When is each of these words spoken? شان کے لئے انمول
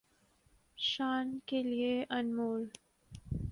شان 0.77 1.27
کے 1.47 1.61
لئے 1.63 1.93
انمول 2.17 2.65